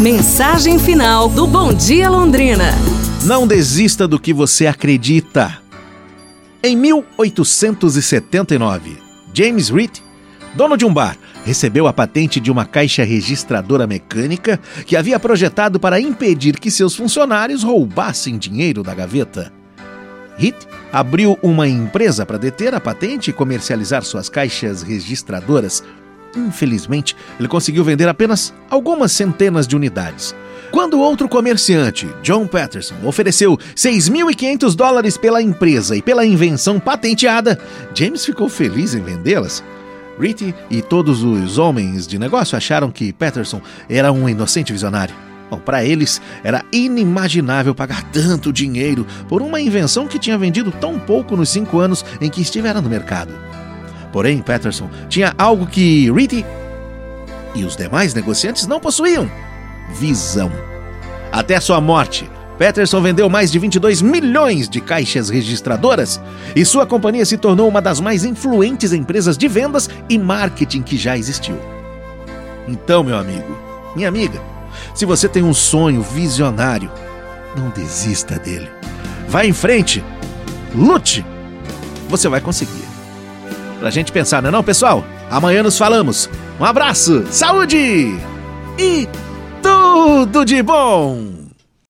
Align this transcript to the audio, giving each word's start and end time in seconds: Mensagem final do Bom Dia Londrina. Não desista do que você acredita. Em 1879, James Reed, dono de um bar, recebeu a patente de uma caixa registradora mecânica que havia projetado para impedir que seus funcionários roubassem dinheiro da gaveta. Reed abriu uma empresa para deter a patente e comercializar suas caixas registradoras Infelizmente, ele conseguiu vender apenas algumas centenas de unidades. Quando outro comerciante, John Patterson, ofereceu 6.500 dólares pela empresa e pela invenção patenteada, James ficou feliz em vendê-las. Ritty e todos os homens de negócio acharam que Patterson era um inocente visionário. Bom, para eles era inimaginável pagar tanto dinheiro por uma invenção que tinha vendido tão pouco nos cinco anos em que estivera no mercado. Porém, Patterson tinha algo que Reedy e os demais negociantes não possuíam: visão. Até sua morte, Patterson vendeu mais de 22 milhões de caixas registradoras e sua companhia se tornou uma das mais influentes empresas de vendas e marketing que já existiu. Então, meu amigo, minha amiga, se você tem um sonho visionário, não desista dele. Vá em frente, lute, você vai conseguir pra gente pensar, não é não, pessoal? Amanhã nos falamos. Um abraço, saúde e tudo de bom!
Mensagem 0.00 0.78
final 0.78 1.28
do 1.28 1.46
Bom 1.46 1.74
Dia 1.74 2.08
Londrina. 2.08 2.72
Não 3.26 3.46
desista 3.46 4.08
do 4.08 4.18
que 4.18 4.32
você 4.32 4.66
acredita. 4.66 5.58
Em 6.64 6.74
1879, 6.74 8.96
James 9.34 9.68
Reed, 9.68 9.98
dono 10.54 10.78
de 10.78 10.86
um 10.86 10.94
bar, 10.94 11.18
recebeu 11.44 11.86
a 11.86 11.92
patente 11.92 12.40
de 12.40 12.50
uma 12.50 12.64
caixa 12.64 13.04
registradora 13.04 13.86
mecânica 13.86 14.58
que 14.86 14.96
havia 14.96 15.20
projetado 15.20 15.78
para 15.78 16.00
impedir 16.00 16.58
que 16.58 16.70
seus 16.70 16.96
funcionários 16.96 17.62
roubassem 17.62 18.38
dinheiro 18.38 18.82
da 18.82 18.94
gaveta. 18.94 19.52
Reed 20.38 20.56
abriu 20.90 21.38
uma 21.42 21.68
empresa 21.68 22.24
para 22.24 22.38
deter 22.38 22.74
a 22.74 22.80
patente 22.80 23.28
e 23.28 23.34
comercializar 23.34 24.02
suas 24.02 24.30
caixas 24.30 24.82
registradoras 24.82 25.84
Infelizmente, 26.36 27.16
ele 27.38 27.48
conseguiu 27.48 27.84
vender 27.84 28.08
apenas 28.08 28.54
algumas 28.68 29.12
centenas 29.12 29.66
de 29.66 29.76
unidades. 29.76 30.34
Quando 30.70 31.00
outro 31.00 31.28
comerciante, 31.28 32.08
John 32.22 32.46
Patterson, 32.46 32.94
ofereceu 33.04 33.58
6.500 33.74 34.74
dólares 34.76 35.16
pela 35.16 35.42
empresa 35.42 35.96
e 35.96 36.02
pela 36.02 36.24
invenção 36.24 36.78
patenteada, 36.78 37.58
James 37.92 38.24
ficou 38.24 38.48
feliz 38.48 38.94
em 38.94 39.02
vendê-las. 39.02 39.64
Ritty 40.18 40.54
e 40.70 40.80
todos 40.80 41.22
os 41.24 41.58
homens 41.58 42.06
de 42.06 42.18
negócio 42.18 42.56
acharam 42.56 42.90
que 42.90 43.12
Patterson 43.12 43.60
era 43.88 44.12
um 44.12 44.28
inocente 44.28 44.72
visionário. 44.72 45.14
Bom, 45.50 45.58
para 45.58 45.84
eles 45.84 46.22
era 46.44 46.64
inimaginável 46.70 47.74
pagar 47.74 48.04
tanto 48.12 48.52
dinheiro 48.52 49.04
por 49.28 49.42
uma 49.42 49.60
invenção 49.60 50.06
que 50.06 50.18
tinha 50.18 50.38
vendido 50.38 50.70
tão 50.70 51.00
pouco 51.00 51.36
nos 51.36 51.48
cinco 51.48 51.80
anos 51.80 52.04
em 52.20 52.30
que 52.30 52.40
estivera 52.40 52.80
no 52.80 52.88
mercado. 52.88 53.34
Porém, 54.12 54.42
Patterson 54.42 54.90
tinha 55.08 55.34
algo 55.38 55.66
que 55.66 56.10
Reedy 56.10 56.44
e 57.54 57.64
os 57.64 57.76
demais 57.76 58.14
negociantes 58.14 58.66
não 58.66 58.80
possuíam: 58.80 59.30
visão. 59.94 60.50
Até 61.32 61.60
sua 61.60 61.80
morte, 61.80 62.28
Patterson 62.58 63.00
vendeu 63.00 63.28
mais 63.30 63.50
de 63.50 63.58
22 63.58 64.02
milhões 64.02 64.68
de 64.68 64.80
caixas 64.80 65.30
registradoras 65.30 66.20
e 66.54 66.64
sua 66.64 66.86
companhia 66.86 67.24
se 67.24 67.38
tornou 67.38 67.68
uma 67.68 67.80
das 67.80 68.00
mais 68.00 68.24
influentes 68.24 68.92
empresas 68.92 69.38
de 69.38 69.48
vendas 69.48 69.88
e 70.08 70.18
marketing 70.18 70.82
que 70.82 70.96
já 70.96 71.16
existiu. 71.16 71.58
Então, 72.68 73.02
meu 73.02 73.16
amigo, 73.16 73.56
minha 73.96 74.08
amiga, 74.08 74.40
se 74.94 75.04
você 75.04 75.28
tem 75.28 75.42
um 75.42 75.54
sonho 75.54 76.02
visionário, 76.02 76.90
não 77.56 77.70
desista 77.70 78.38
dele. 78.38 78.68
Vá 79.28 79.44
em 79.44 79.52
frente, 79.52 80.04
lute, 80.74 81.24
você 82.08 82.28
vai 82.28 82.40
conseguir 82.40 82.89
pra 83.80 83.90
gente 83.90 84.12
pensar, 84.12 84.40
não 84.42 84.50
é 84.50 84.52
não, 84.52 84.62
pessoal? 84.62 85.04
Amanhã 85.30 85.62
nos 85.62 85.76
falamos. 85.76 86.28
Um 86.60 86.64
abraço, 86.64 87.26
saúde 87.30 88.14
e 88.78 89.08
tudo 89.62 90.44
de 90.44 90.62
bom! 90.62 91.39